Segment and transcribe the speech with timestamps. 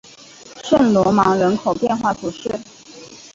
[0.63, 2.59] 圣罗芒人口变化图示